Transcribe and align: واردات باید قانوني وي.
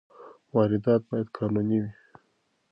واردات 0.53 1.01
باید 1.09 1.27
قانوني 1.37 1.77
وي. 1.83 1.91